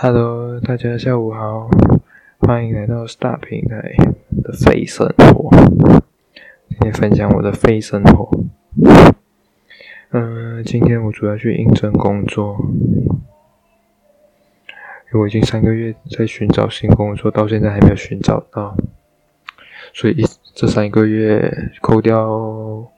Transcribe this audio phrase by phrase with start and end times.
[0.00, 1.68] Hello，大家下午好，
[2.38, 3.96] 欢迎来到 Star 平台
[4.44, 5.50] 的废生活。
[6.68, 8.30] 今天分享我的废生活。
[10.10, 12.56] 嗯，今天我主要去应征工作，
[14.68, 18.76] 因为我已经三个月在寻找新工作，到现在还没有寻找到，
[19.92, 20.24] 所以
[20.54, 22.88] 这三个月扣掉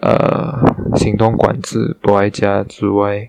[0.00, 0.62] 呃
[0.94, 3.28] 行动管制不在家之外。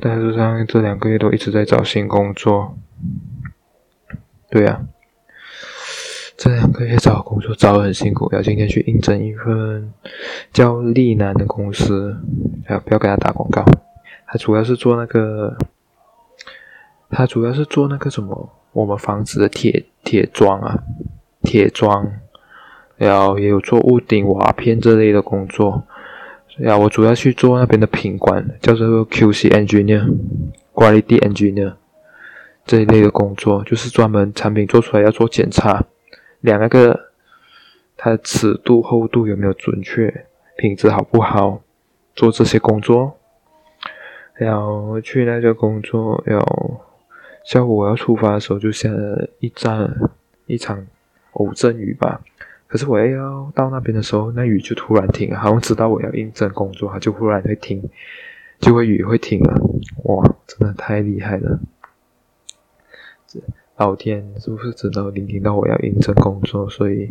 [0.00, 2.76] 大致上这两个月都一直在找新工作，
[4.50, 4.84] 对呀、
[6.36, 8.28] 这两个月找工作找得很辛苦。
[8.32, 9.92] 要今天去应征一份
[10.52, 12.16] 叫立南的公司，
[12.66, 13.64] 哎，不要给他打广告。
[14.26, 15.56] 他主要是做那个，
[17.10, 20.82] 他主要是做那个什么，我们房子的铁铁桩啊，
[21.42, 22.10] 铁桩，
[22.96, 25.84] 然后也有做屋顶瓦片这类的工作。
[26.58, 31.74] 呀，我主要去做那边的品管，叫做 QC Engineer，Quality Engineer
[32.64, 35.84] 这一类的工作，就是专门产品做出来要做检查，
[36.40, 37.08] 量那个
[37.96, 41.60] 它的尺度、厚度有没有准确，品质好不好，
[42.14, 43.18] 做这些工作。
[44.34, 46.40] 然后去那个工作，要
[47.44, 50.10] 下午我要出发的时候，就下了一阵
[50.46, 50.86] 一场
[51.32, 52.20] 偶阵雨吧。
[52.66, 57.88] 可是我要到那边的时候，那雨就突然停了，好像知道我要应征工作，它就忽然会停，
[58.58, 59.54] 就会雨会停了。
[60.04, 61.60] 哇，真的太厉害了！
[63.76, 67.06] 老天是不是知道聆听到我要应征工作，所以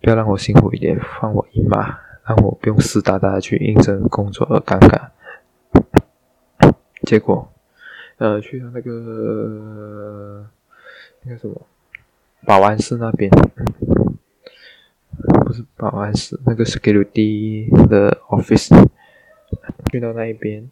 [0.00, 5.08] 不要让我辛苦一点，放我一马，让我不用湿哒哒的去应征工作而尴尬。
[7.02, 7.50] 结果，
[8.18, 10.46] 呃，去到那个
[11.24, 11.60] 那个什么。
[12.44, 13.30] 保安室那边，
[15.44, 18.70] 不是保安室，那个 security 的 office。
[19.90, 20.68] 去到那一边，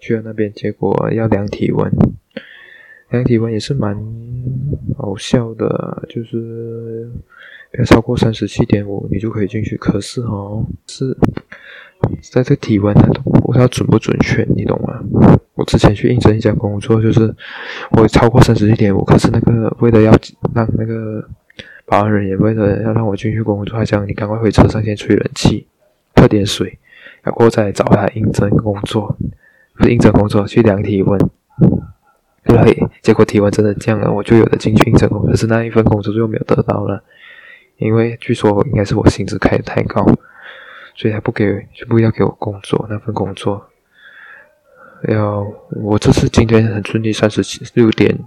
[0.00, 1.92] 去了那边，结果要量体温，
[3.10, 3.94] 量体温也是蛮
[4.96, 7.10] 好笑的，就是
[7.70, 9.76] 不要超过三十七点五，你就可以进去。
[9.76, 11.14] 可是哦，是
[12.20, 15.00] 在这体温，它都不知道准不准确，你懂吗？
[15.54, 17.34] 我之前去应征一家工作，就是
[17.90, 20.12] 我超过三十一点五，可是那个为了要
[20.54, 21.22] 让那个
[21.84, 25.66] 保安人员为了要让我进去工作，他讲你赶快回车上先吹冷气，
[26.16, 26.78] 喝点水，
[27.22, 29.16] 然后再找他应征工作，
[29.76, 31.20] 不是应征工作去量体温，
[32.44, 37.02] 对，结果体温真的降了，我就有的进去应征工作，可是那一份工作就没有得到了，
[37.76, 40.04] 因为据说应该是我薪资开得太高，
[40.94, 43.68] 所以他不给，就不要给我工作那份工作。
[45.08, 47.42] 要我这次今天很顺利，三十
[47.74, 48.18] 六点，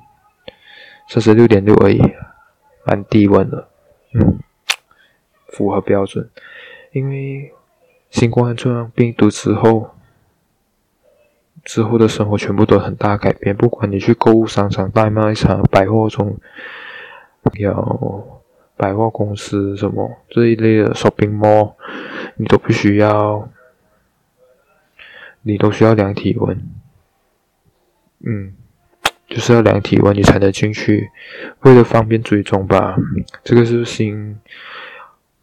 [1.07, 2.01] 三十六点六而已，
[2.83, 3.67] 蛮低温的，
[4.13, 4.39] 嗯，
[5.47, 6.29] 符合标准。
[6.91, 7.53] 因为
[8.09, 9.91] 新冠状病毒之后，
[11.63, 13.55] 之后的生活全部都很大改变。
[13.55, 16.37] 不管你去购物商场、大卖场、百货中，
[17.53, 18.41] 有
[18.75, 21.73] 百货公司什么这一类的 shopping mall，
[22.37, 23.49] 你都必须要。
[25.47, 26.59] 你都需要量体温，
[28.25, 28.55] 嗯，
[29.27, 31.11] 就是要量体温你才能进去，
[31.59, 32.95] 为了方便追踪吧。
[33.43, 34.39] 这个是新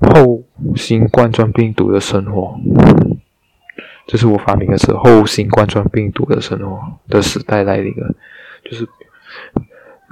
[0.00, 0.42] 后
[0.74, 2.58] 新冠状病毒的生活，
[4.08, 8.12] 这是我发明的是后新冠状病毒的生活的时代来临了，
[8.64, 8.84] 就是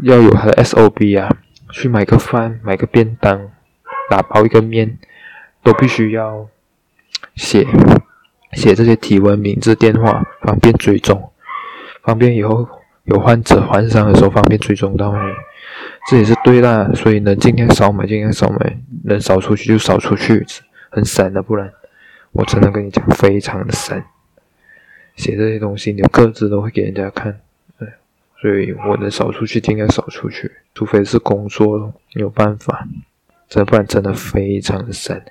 [0.04, 1.28] 要有它的 S O B 啊，
[1.72, 3.50] 去买个饭、买个便当、
[4.08, 5.00] 打包一个面，
[5.64, 6.48] 都必须要
[7.41, 7.67] 写。
[8.53, 11.31] 写这些体温、名字、电话，方便追踪，
[12.03, 12.69] 方便以后
[13.05, 15.19] 有患者患上的时候方便追踪到你。
[16.09, 20.45] 这也是对的，所以能尽量少买，尽量少买，能少出去就少出去，
[20.91, 21.73] 很省的，不然
[22.33, 24.03] 我真的跟你讲，非常的省。
[25.15, 27.41] 写这些东西，你各自都会给人家看，
[27.78, 27.89] 对，
[28.43, 32.89] 所以我能少出去，尽量少出去，除非是工作有办法，
[33.49, 35.22] 这不然真的非常的省。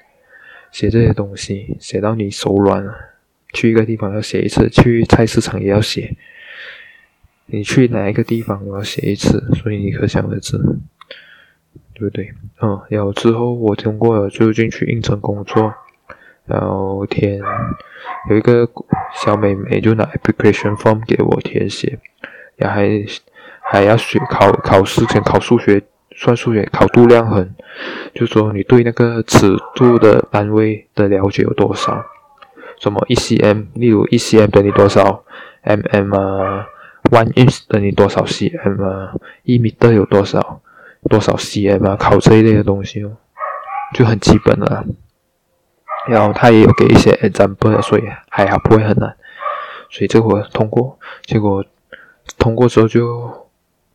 [0.71, 2.93] 写这些东西，写到你手软了。
[3.51, 6.15] 去一个地方要写一次，去菜市场也要写。
[7.47, 10.55] 你去哪一个地方我要写一次，所以你可想而知，
[11.95, 12.31] 对不对？
[12.61, 15.73] 嗯，然后之后我通过了，就进去应征工作。
[16.45, 17.39] 然后填
[18.29, 18.69] 有一个
[19.15, 21.99] 小妹妹就拿 application form 给我填写，
[22.55, 23.05] 然后还
[23.61, 25.81] 还要学考考试，先考数学。
[26.19, 27.49] 算数学考度量衡，
[28.13, 32.03] 就说你对那个尺度的单位的了解有多少？
[32.77, 35.23] 什么一 cm，例如一 cm 等于多少
[35.63, 36.67] mm 啊
[37.09, 39.13] ？one inch 等于多少 cm 啊？
[39.43, 40.61] 一米的有多少
[41.09, 41.95] 多少 cm 啊？
[41.95, 43.15] 考这一类的东西哦，
[43.93, 44.85] 就很基本了。
[46.09, 49.15] 然后他也有给一些 example，所以还好不会很难。
[49.89, 51.63] 所以这会通过，结果
[52.37, 53.48] 通过之后就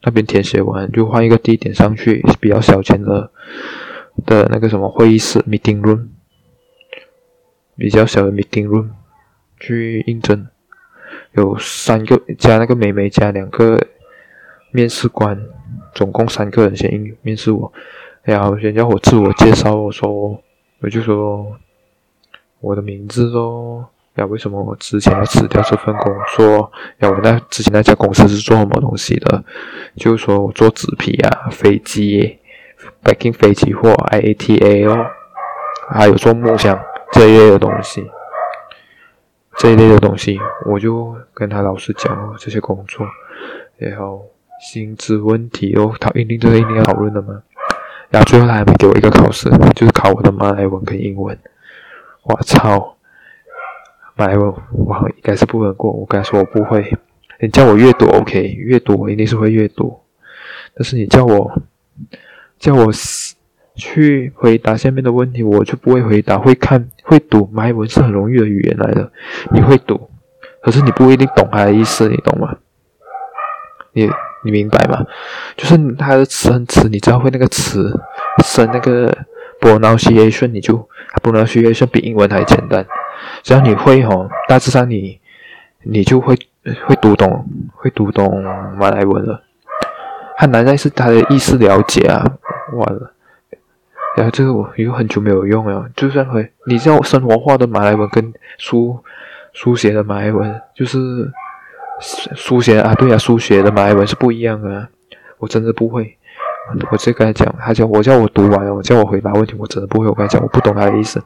[0.05, 3.31] 那边填写完，就换一个地点上去，比较小钱的
[4.27, 6.09] 的那个什么会议室 （meeting room），
[7.77, 8.91] 比较小的 meeting room
[9.59, 10.47] 去应征，
[11.33, 13.79] 有三个加那个妹妹加两个
[14.71, 15.41] 面试官，
[15.95, 17.73] 总共三个人先应面试我，
[18.23, 20.43] 然后先叫我自我介绍，我说
[20.81, 21.57] 我就说
[22.61, 23.87] 我的名字喽。
[24.17, 26.71] 呀，为什么我之前要辞掉这份工作？
[26.99, 29.43] 呀，我那之前那家公司是做什么东西的？
[29.97, 32.39] 就是说我做纸皮啊，飞机
[33.03, 35.07] ，backing 飞机货，IATA 哦，
[35.91, 36.79] 还有做木箱
[37.11, 38.09] 这一类的东西，
[39.57, 43.05] 这一类的东西，我就跟他老师讲哦，这些工作，
[43.79, 44.25] 然后
[44.61, 47.43] 薪资问题哦，他一定这个一定要讨论的嘛。
[48.11, 51.37] 然后最后他还没给我一个考试，就是考我的马来文跟英文，
[52.23, 52.94] 我操！
[54.17, 56.93] 马来文我应该是不能过，我跟他说我不会。
[57.41, 60.01] 你叫我阅读，OK，阅读我一定是会阅读。
[60.77, 61.63] 但是你叫我
[62.59, 62.93] 叫我
[63.75, 66.39] 去回答下面的问题，我就不会回答。
[66.39, 69.11] 会看会读，马来文是很容易的语言来的。
[69.51, 70.09] 你会读，
[70.63, 72.57] 可是你不一定懂它的意思，你懂吗？
[73.93, 74.09] 你
[74.45, 75.05] 你明白吗？
[75.57, 78.01] 就是它的词很词，你只要会那个词
[78.45, 79.13] 生那个
[79.61, 80.89] pronunciation，你就
[81.23, 82.87] pronunciation 比英文还简单。
[83.45, 85.21] 只要你会吼，大致上你
[85.83, 86.35] 你就会
[86.87, 88.43] 会读懂，会读懂
[88.79, 89.43] 马来文了。
[90.39, 92.25] 很难在是他的意思了解啊，
[92.73, 93.13] 完了。
[94.17, 98.99] 然后这个我有很久没有用了，就算会，你知道生活化的马来文跟书
[99.53, 101.31] 书写的马来文，就是
[102.01, 104.89] 书写啊，对啊，书写的马来文是不一样的。
[105.37, 106.17] 我真的不会，
[106.91, 110.07] 我直接跟他讲，他叫我叫我读完了，我叫我回答问题，我真的不会。
[110.07, 111.23] 我跟他讲，我不懂他的意思。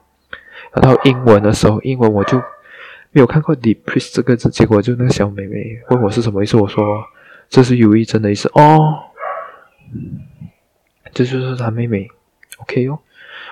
[0.74, 2.38] 然后英文的时候，英文我就
[3.10, 7.04] 没有看过 depress 这个字，结果就那个小妹妹问我是什么意思，我说
[7.48, 8.48] 这是忧郁症的意思。
[8.54, 9.04] 哦，
[11.12, 12.08] 这就是她妹妹
[12.58, 12.98] ，OK 哦，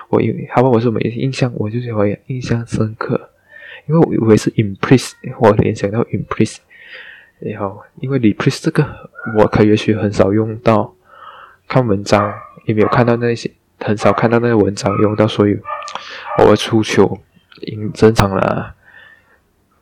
[0.09, 3.31] 我以为她问我是什么印象，我就觉得印象深刻，
[3.87, 6.57] 因为我以为是 impress，我联想到 impress，
[7.39, 8.85] 然后因为 depress 这个
[9.39, 10.93] 我可也许很少用到，
[11.67, 12.31] 看文章
[12.65, 13.51] 也没有看到那些。
[13.87, 15.57] 很少看到那个文章用到，所以
[16.39, 17.21] 偶尔出糗，
[17.61, 18.75] 应正常啦。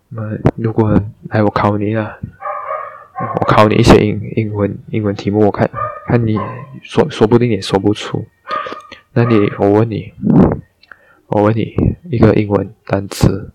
[0.10, 0.22] 那
[0.58, 2.20] 如果来我考你啦，
[3.40, 5.68] 我考你一些英英文英文题目，我看
[6.06, 6.40] 看你
[6.84, 8.28] 说说不定也说不出。
[9.14, 10.14] 那你我问你，
[11.26, 11.74] 我问你
[12.12, 13.52] 一个英文单词，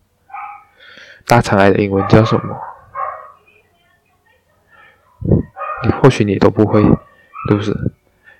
[1.26, 2.56] 大肠癌的英文叫什么？
[5.84, 7.92] 你或许你都不会，是不是？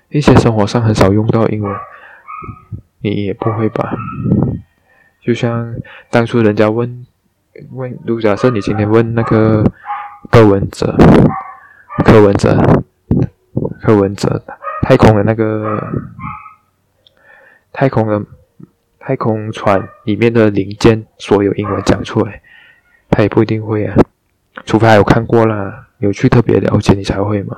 [0.09, 1.73] 一些生活上很少用到英文。
[2.99, 3.93] 你也不会吧？
[5.21, 5.75] 就像
[6.09, 7.05] 当初人家问
[7.71, 9.63] 问，如假设你今天问那个
[10.31, 10.95] 柯文哲，
[12.03, 12.57] 柯文哲，
[13.81, 14.43] 柯文哲，
[14.81, 15.79] 太空的那个
[17.71, 18.23] 太空的
[18.99, 22.41] 太空船里面的零件，所有英文讲出来，
[23.09, 23.95] 他也不一定会啊，
[24.65, 27.57] 除非他有看过啦，有去特别了解，你才会嘛，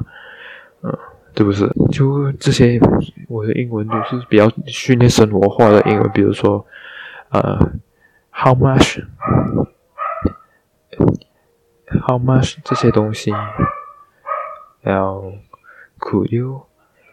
[0.81, 0.97] 嗯。
[1.33, 1.67] 对不是？
[1.91, 2.79] 就这些，
[3.27, 6.65] 我的英文都是比较训练生活化的英文，比如说，
[7.29, 7.57] 呃
[8.31, 8.99] ，how much，how
[12.19, 13.31] much 这些东西，
[14.81, 15.33] 然后
[15.99, 16.65] could you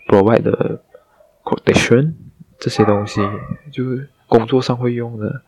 [0.09, 0.81] provide the
[1.43, 2.15] quotation
[2.59, 3.21] 这些东西，
[3.73, 5.43] 就是工作上会用的。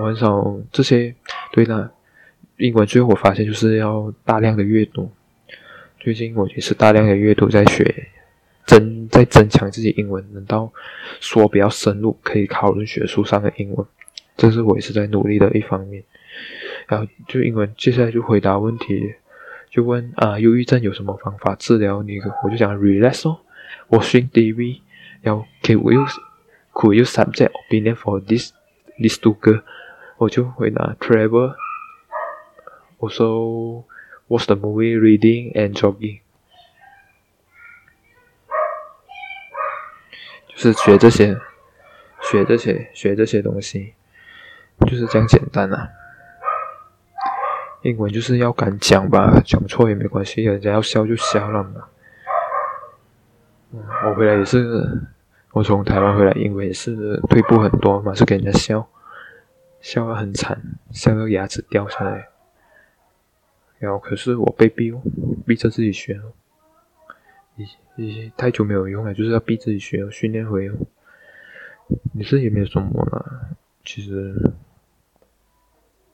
[0.00, 1.14] 我很少这些，
[1.52, 1.90] 对的，
[2.56, 5.10] 英文最后我发现就是要大量的阅读。
[6.06, 8.06] 最近我也是大量的阅读，在学
[8.64, 10.72] 增在增强自己英文，能到
[11.18, 13.84] 说比较深入，可以讨论学术上的英文，
[14.36, 16.04] 这是我也是在努力的一方面。
[16.86, 19.14] 然后就英文，接下来就回答问题，
[19.68, 22.04] 就问啊，忧郁症有什么方法治疗？
[22.04, 23.40] 你我就讲 relax 哦
[23.88, 24.78] ，watching TV，
[25.22, 26.06] 然后 could you
[26.72, 28.52] could you subject opinion for this
[29.00, 29.64] this two 哥
[30.18, 31.56] 我就回答 travel，
[32.98, 33.84] 我说。
[34.28, 36.20] Watch the movie, reading and jogging，
[40.48, 41.38] 就是学这些，
[42.22, 43.94] 学这些，学这些东西，
[44.80, 45.90] 就是这样简单啊。
[47.82, 51.88] 英文就是要敢讲吧，讲错也没关系，人家要笑就笑了嘛。
[53.72, 55.06] 嗯，我回来也是，
[55.52, 58.88] 我从台湾回来，英文也是退步很多嘛，是给人家笑，
[59.80, 62.28] 笑得很惨，笑到牙齿掉下来。
[63.78, 65.02] 然后可是我被逼哦，
[65.46, 66.32] 逼着自己学哦，
[67.56, 70.74] 已已太久没有用了，就是要逼自己学，训练回哦。
[72.12, 73.50] 你这也没有什么啦，
[73.84, 74.34] 其实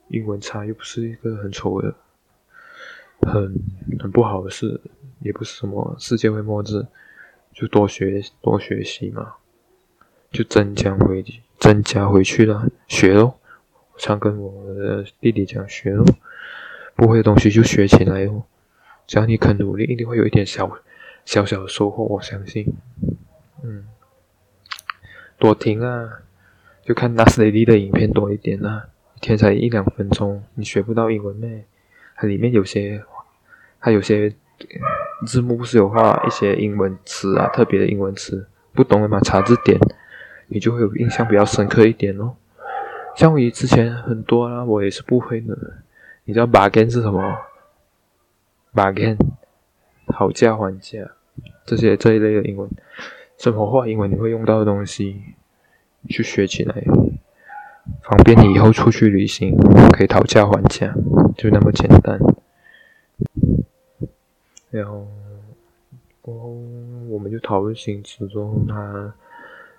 [0.09, 1.95] 英文差又不是一个很丑的，
[3.21, 3.55] 很
[3.99, 4.79] 很不好的事，
[5.21, 6.85] 也不是什么世界会末日，
[7.53, 9.35] 就多学多学习嘛，
[10.31, 11.25] 就增加回
[11.57, 13.39] 增加回去了，学咯。
[13.97, 16.05] 常跟我的弟弟讲学咯，
[16.95, 18.43] 不会的东西就学起来哦。
[19.05, 20.71] 只要你肯努力，一定会有一点小
[21.25, 22.73] 小小的收获，我相信。
[23.61, 23.85] 嗯，
[25.37, 26.21] 多听啊，
[26.83, 31.65] 就看 Nas Daily 的影片多一点啊，一天才一两分钟，你学不到英文咩？
[32.15, 33.03] 它里面有些，
[33.79, 34.33] 它有些
[35.25, 39.77] 字幕不是有画一些英文词啊，特别的英文词，不懂的嘛，查字典，
[40.47, 42.35] 你就会有印象比较深刻一点哦。
[43.15, 45.57] 像我之前很多啊，我也是不会的。
[46.25, 47.37] 你知道 bargain 是什么
[48.73, 49.17] ？bargain，
[50.07, 50.99] 讨价还价，
[51.65, 52.69] 这些这一类的英文，
[53.37, 55.21] 生活化英文你会用到的东西，
[56.07, 56.81] 去学起来，
[58.03, 59.53] 方便你以后出去旅行
[59.91, 60.95] 可以讨价还价，
[61.37, 62.17] 就那么简单。
[64.71, 65.05] 然后，
[66.21, 66.49] 过后
[67.09, 69.13] 我们就讨论薪资之后，他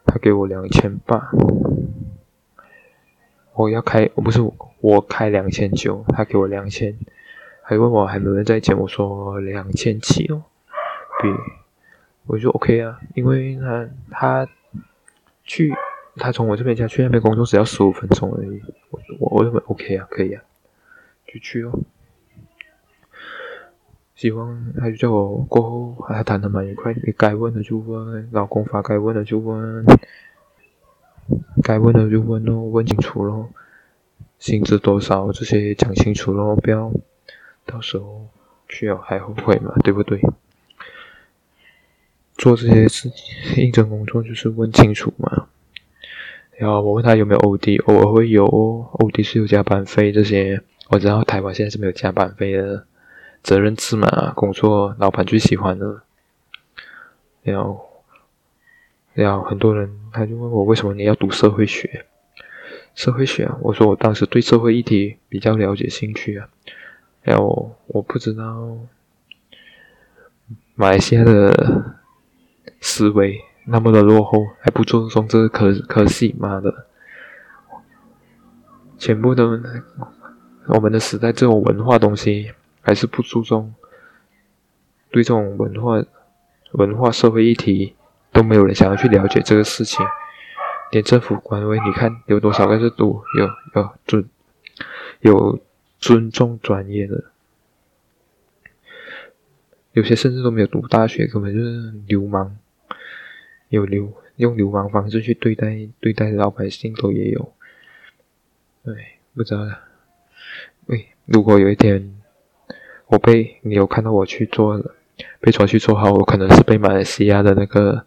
[0.05, 1.31] 他给我两千八。
[3.55, 4.41] 我要开，我不是
[4.81, 6.97] 我开两千九，他给我两千，
[7.63, 10.43] 还问我还没有人在减，我说两千七哦，
[11.23, 11.29] 比
[12.27, 14.49] 我就 OK 啊，因为他他
[15.45, 15.73] 去
[16.17, 20.43] 他从我这边家去那边工作只要十五分钟而已，我我认为 OK 啊，可以啊，
[21.27, 21.79] 就去哦。
[24.17, 29.85] 希望他就叫我过后，他谈的蛮愉快，你该问的就问，老公发该问的就问。
[31.63, 33.49] 该问的就问咯，问清楚咯，
[34.39, 36.93] 薪资多少这些讲清楚咯，不要
[37.65, 38.27] 到时候
[38.69, 40.21] 去了还后悔嘛，对不对？
[42.37, 45.47] 做这些事情，应征工作就是问清楚嘛。
[46.59, 50.61] 然后我问他有没有 OD，偶尔会有哦，OD 是有加班费这些。
[50.89, 52.87] 我知道台湾现在是没有加班费的，
[53.43, 56.03] 责任制嘛，工作老板最喜欢的。
[57.43, 57.94] 然后。
[59.15, 62.05] 然后很多人他就问我为什么你要读社会学？
[62.95, 66.49] 社会学啊，我说我当时对社会议题比较了解兴趣啊。
[67.23, 68.77] 然后我不知道
[70.75, 71.97] 马来西亚的
[72.81, 76.87] 思维那么的落后，还不注重这个科科系，妈的，
[78.99, 79.59] 全部都
[80.67, 83.75] 我们的时代这种文化东西还是不注重，
[85.11, 86.05] 对这种文化
[86.73, 87.95] 文化社会议题。
[88.35, 90.05] 都没有人想要去了解这个事情，
[90.91, 93.47] 连政府官微，你看有多少个是读有
[93.81, 94.29] 有尊
[95.21, 95.61] 有
[95.99, 97.25] 尊重专业的，
[99.93, 102.51] 有些甚至都没有读大学，根本就是流氓，
[103.69, 107.55] 有流用流氓方式去对待对待老百姓都也有，
[108.85, 109.79] 哎，不知道了，
[110.87, 112.21] 喂，如果有一天
[113.07, 114.95] 我被你有看到我去做了，
[115.41, 118.05] 被抓去做好，我可能是被马来西亚的那个。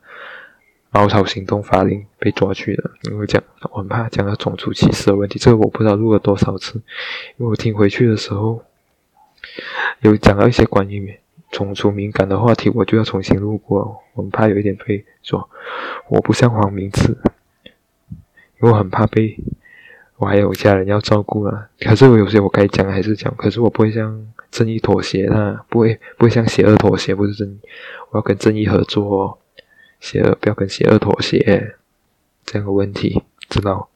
[0.89, 6.81] 茅草行动法令被抓去了，因为讲我很怕讲到种族歧视的问题，这个我不知道录了多少次，
[7.35, 8.63] 因为我听回去的时候
[9.99, 11.19] 有讲到一些关于
[11.51, 15.47] 种族敏感的话题，我就要重新录过，我很怕有一点被说
[16.07, 17.15] 我不像黄明志，
[17.65, 19.37] 因为我很怕被
[20.15, 27.59] 我还有家人要照顾啊，可是我有些我该讲还是讲，可是我不会像正义妥协啊，不会不会向邪恶妥协，不是正义，
[28.11, 29.39] 我要跟正义合作。
[29.99, 31.75] 邪恶不要跟邪恶妥协，
[32.45, 33.89] 这样的问题知道？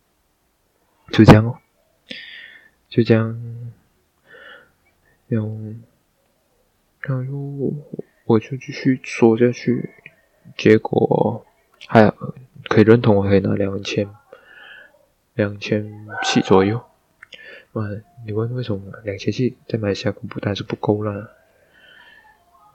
[1.12, 1.60] 就这样哦，
[2.90, 3.40] 就这样。
[5.28, 5.48] 然后，
[7.02, 7.74] 然后
[8.26, 9.92] 我就继续说下去，
[10.58, 11.46] 结果
[11.88, 12.12] 还
[12.68, 14.10] 可以认同，我可以拿两千，
[15.36, 16.84] 两千七左右。
[17.74, 17.88] 哇，
[18.26, 21.32] 你问为什么两千七在马来西亚不但是不够了？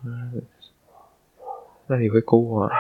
[0.05, 0.43] 嗯，
[1.87, 2.71] 那你会够啊？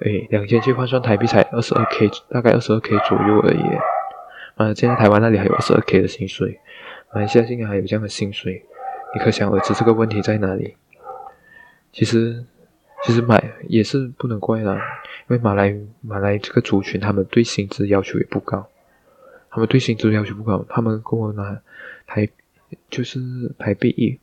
[0.00, 3.62] 诶，两千七换算台币才二十二 K，大概二十二 K 左右而已。
[4.56, 6.60] 啊，现在台湾那里还有二十二 K 的薪水，
[7.12, 8.64] 马来西亚竟然还有这样的薪水，
[9.14, 10.76] 你可想而知这个问题在哪里。
[11.92, 12.44] 其实，
[13.04, 14.74] 其实买也是不能怪啦，
[15.28, 18.68] 因为马来马来这个族群，他们对薪资要求也不高，
[19.52, 21.62] 他们对薪资要求不高，他们跟我拿
[22.06, 22.28] 台
[22.90, 23.20] 就是
[23.56, 24.18] 台币一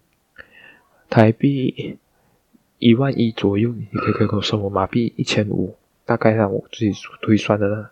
[1.10, 1.98] 台币。
[2.82, 7.92] 一万一左右，你可以可以给我收我马币一千五，大概让我自己推算的啦。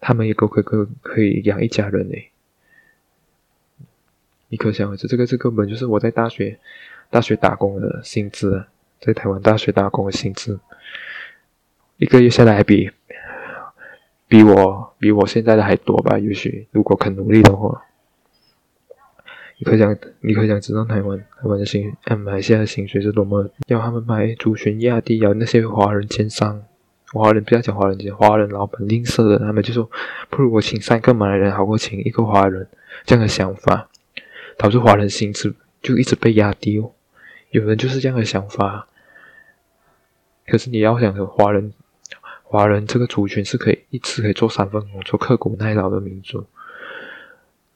[0.00, 2.30] 他们也可可以可以养一家人诶，
[4.48, 6.58] 你可想而知，这个这根本就是我在大学
[7.10, 8.68] 大学打工的薪资啊，
[8.98, 10.58] 在台湾大学打工的薪资，
[11.98, 12.90] 一个月下来还比
[14.28, 16.18] 比我比我现在的还多吧？
[16.18, 16.68] 也许。
[16.70, 17.82] 如果肯努力的话，
[19.58, 26.62] 你可想，你可想知道台湾台湾的薪，嗯，马来西亚的薪水是多么，要他们买主权压低，要那些华人奸商，
[27.12, 29.90] 华人不要讲华人奸，华人老板吝啬的，他们就说，
[30.28, 32.68] 不如我请三个马来人，好过请一个华人，
[33.04, 33.88] 这样的想法，
[34.56, 36.92] 导致华人薪资就一直被压低哦。
[37.50, 38.86] 有人就是这样的想法，
[40.46, 41.72] 可是你要想华人，
[42.50, 46.46] 华人这个族群是可以一次可以做三份工作，刻苦耐劳的民族。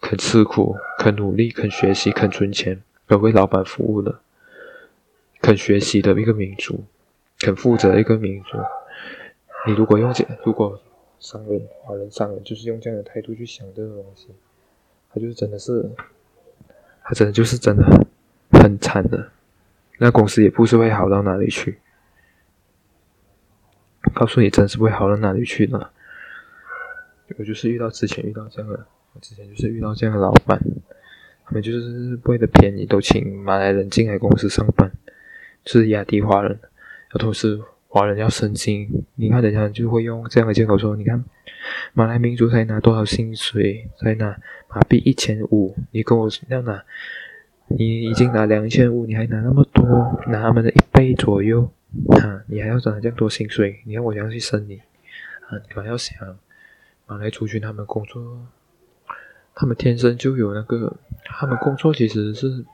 [0.00, 4.18] 肯吃苦、肯努力、肯学习、肯存钱、肯为老板服务的、
[5.42, 6.84] 肯学习的一个民族，
[7.40, 8.56] 肯负责一个民族。
[9.66, 10.80] 你如果用这，如果
[11.20, 14.28] 商人、华人商人就是用这样的态度去想这个东西，
[15.12, 15.88] 他就是真的是，
[17.04, 19.28] 他真的就是真的很很惨的。
[19.98, 21.78] 那公司也不是会好到哪里去。
[24.14, 25.90] 告诉你，真是不会好到哪里去的。
[27.38, 28.86] 我就是遇到之前遇到这样的。
[29.14, 30.58] 我之前就是遇到这样的老板，
[31.44, 34.90] 他们就是为了便宜都请马来人进来公司上班，
[35.64, 36.58] 就是压低华人，
[37.12, 38.88] 要同时华人要升薪。
[39.16, 41.22] 你看人家就会用这样的借口说：“你看
[41.92, 44.34] 马来民族才拿多少薪水，才拿
[44.68, 46.82] 马币一千五，你跟我要拿，
[47.68, 49.84] 你已经拿两千五，你还拿那么多，
[50.28, 51.70] 拿他们的一倍左右
[52.18, 52.42] 啊！
[52.46, 54.76] 你还要拿这样多薪水，你看我怎样去生你
[55.48, 55.58] 啊？
[55.68, 56.16] 你还要想
[57.06, 58.46] 马来族群他们工作。”
[59.54, 62.64] 他们天生就有那个，他们工作其实是，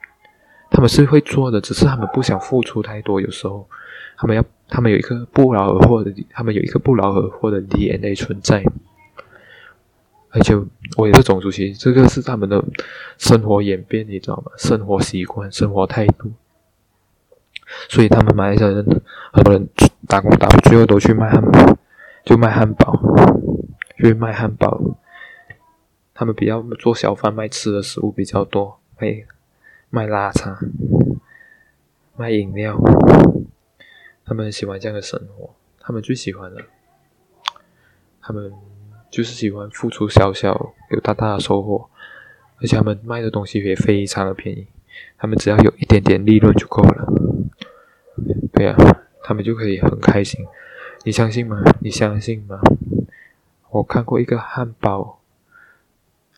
[0.71, 3.19] 他们是会做的，只是他们不想付出太多。
[3.19, 3.67] 有时候，
[4.15, 8.63] 他们要，他们有一个不劳而获的，他们有一个不劳而获的 DNA 存在。
[10.29, 10.55] 而且，
[10.95, 12.63] 我也是种族，歧视这个是他们的
[13.17, 14.53] 生活演变，你知道吗？
[14.57, 16.31] 生活习惯、生活态度。
[17.89, 18.83] 所以，他们马来西亚人
[19.31, 19.67] 很多人
[20.07, 21.77] 打工打到最后都去卖汉堡，
[22.25, 22.99] 就卖汉堡，
[23.97, 24.97] 去卖汉堡。
[26.13, 29.23] 他们比较做小贩卖吃的食物比较多，卖
[29.89, 30.59] 卖拉茶、
[32.17, 32.77] 卖饮料，
[34.25, 36.61] 他们很喜欢这样的生活，他们最喜欢的，
[38.21, 38.51] 他们
[39.09, 41.89] 就是喜欢付出小小有大大的收获，
[42.61, 44.67] 而且他们卖的东西也非常的便宜，
[45.17, 47.13] 他们只要有一点点利润就够了，
[48.53, 50.45] 对呀、啊，他们就可以很开心，
[51.03, 51.61] 你相信吗？
[51.81, 52.59] 你相信吗？
[53.69, 55.17] 我看过一个汉堡。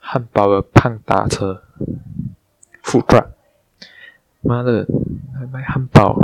[0.04, 1.62] 汉堡的胖达车
[2.84, 3.28] ，food truck，
[4.42, 4.86] 妈的，
[5.40, 6.20] 还卖汉堡，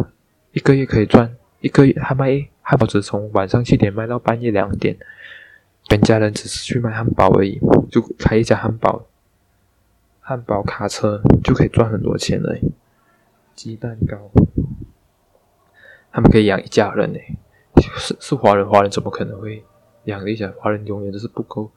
[0.52, 4.98] 一个月可以赚一个月，还卖汉堡只从晚上七点卖到半夜两点，
[5.88, 9.06] 本家人只是去卖汉堡而已，就开一家汉堡，
[10.22, 12.58] 汉堡卡车就可以赚很多钱了，
[13.54, 14.32] 鸡蛋糕，
[16.18, 17.20] 他们可以养一家人呢，
[18.00, 19.64] 是是华人，华人怎么可能会
[20.06, 20.52] 养一家？
[20.58, 21.70] 华人永远都是不够。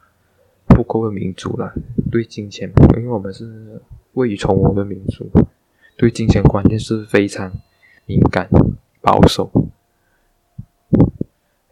[0.68, 1.74] 不够的民族了，
[2.10, 3.82] 对金钱，因为我们是
[4.14, 5.28] 未雨绸缪的民族，
[5.98, 7.52] 对金钱观念是非常
[8.06, 8.48] 敏感、
[9.02, 9.50] 保守，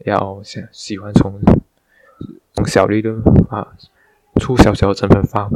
[0.04, 1.40] 要想喜欢从
[2.52, 3.74] 从小利润啊，
[4.40, 5.48] 出小小的成本发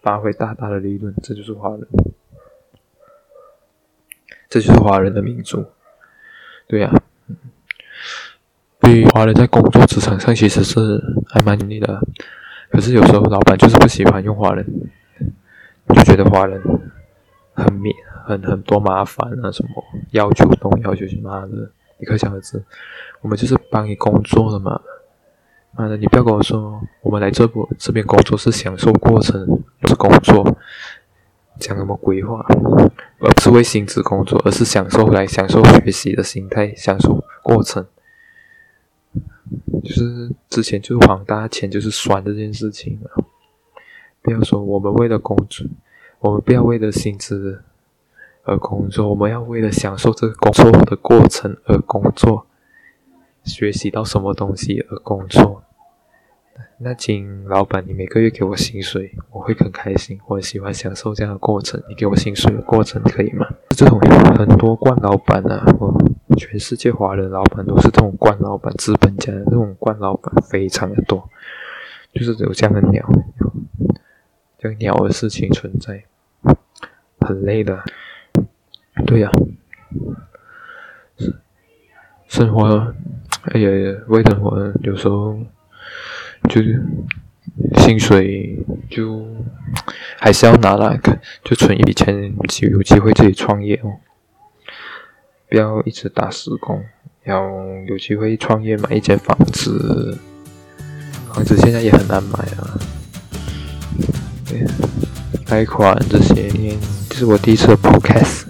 [0.00, 1.86] 发挥大大的利润，这就是华人，
[4.48, 5.66] 这就是华人的民族，
[6.72, 6.96] 对呀、啊。
[8.80, 12.00] 对于华人在工作职场上其实是还蛮努力的，
[12.70, 14.66] 可是有时候老板就是不喜欢用华人，
[15.94, 16.58] 就觉得华人
[17.52, 22.64] 很免很很多麻烦啊，什么要求东要求西，妈的，你可想而知，
[23.20, 24.80] 我们就是帮你工作的嘛，
[25.72, 29.46] 妈的，你不要跟我说我们来这不这边工作是享受过程，
[29.78, 30.56] 不是工作，
[31.58, 32.44] 讲什么鬼话，
[33.20, 37.86] 而不是为薪资工作，而是享受来享受学习的心态，享受过程。
[39.84, 43.24] 就是之前就是黄大钱就是酸这件事情了，
[44.22, 45.66] 不要说我们为了工作，
[46.20, 47.62] 我们不要为了薪资
[48.44, 52.46] 而工作，我们要为了享受这个工作的过程而工作，
[53.44, 55.62] 学习到什么东西而工作。
[56.78, 60.18] 那请老板，你每个月给我薪水，我会很开心。
[60.26, 63.46] 我很喜欢享受这样的过程，你给我薪水的过程可以吗？
[63.70, 64.00] 这种
[64.36, 65.94] 很多惯老板啊，我
[66.36, 71.28] 全世界华人老板都是这种惯老板，资本家的这种惯老板非常的多，
[72.12, 73.08] 就是有这样的鸟，
[74.58, 76.04] 这样鸟的事情存在，
[77.20, 77.80] 很累的。
[79.06, 79.32] 对呀、啊，
[82.26, 82.94] 生活，
[83.42, 83.70] 哎呀，
[84.08, 85.38] 为什么有时候？
[86.48, 86.82] 就是
[87.78, 88.58] 薪水
[88.90, 89.26] 就
[90.18, 91.00] 还是要拿来，
[91.44, 93.92] 就存一笔钱，就有机会自己创业哦。
[95.48, 96.82] 不要一直打死工，
[97.24, 97.46] 要
[97.86, 100.18] 有机会创业，买一间房子。
[101.32, 102.78] 房子现在也很难买啊。
[105.46, 106.78] 贷款这些年，
[107.08, 108.44] 这是我第一次的 podcast，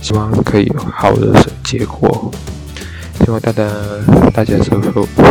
[0.00, 2.30] 希望可以有好的结果。
[3.24, 3.68] 希望大家
[4.32, 4.80] 大家收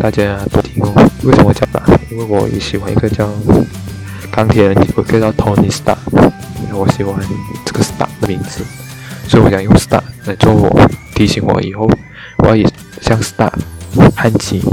[0.01, 0.93] 大家多听哦。
[1.23, 1.81] 为什么叫他？
[2.11, 3.27] 因为我也喜欢一个叫
[4.31, 5.97] 钢铁人，有个叫 Tony Stark，
[6.73, 7.15] 我喜欢
[7.65, 8.63] 这个 Stark 的名字，
[9.27, 11.89] 所以我想用 Stark 来做我提醒我以后
[12.39, 12.69] 我要也
[13.01, 13.53] 像 Stark
[14.15, 14.63] 汉吉，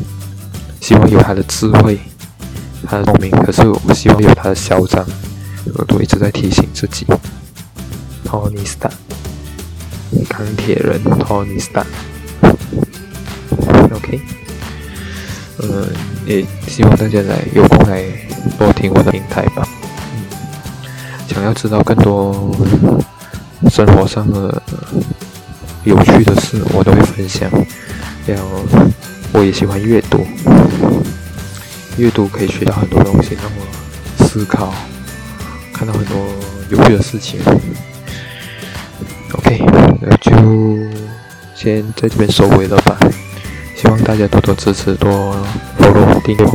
[0.80, 1.98] 希望有他的智慧，
[2.86, 5.04] 他的聪明，可是我希望有他的嚣张，
[5.74, 7.06] 我都一直在提醒自己。
[8.26, 8.92] Tony Stark，
[10.28, 11.86] 钢铁人 Tony Stark。
[14.04, 14.20] OK，
[15.62, 15.88] 嗯，
[16.26, 18.04] 也希望大家来有空来
[18.58, 19.66] 多听我的平台吧。
[20.14, 20.26] 嗯，
[21.26, 22.54] 想要知道更多
[23.70, 24.62] 生活上的
[25.84, 27.50] 有趣的事，我都会分享。
[28.26, 28.64] 然后，
[29.32, 30.26] 我也喜欢阅读，
[31.96, 34.74] 阅读可以学到很多东西，让我思考，
[35.72, 36.16] 看到很多
[36.68, 37.40] 有趣的事情。
[39.32, 39.64] OK，
[40.00, 40.30] 那就
[41.54, 42.98] 先在这边收尾了吧。
[43.84, 45.36] 希望大家多多支持，多
[45.78, 46.46] follow 订阅，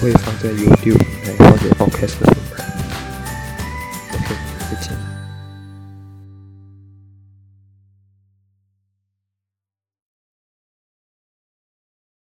[0.00, 2.53] 会放在 YouTube 平台或者 Podcast 平台。